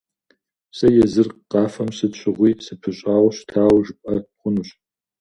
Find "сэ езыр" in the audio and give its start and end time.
0.77-1.27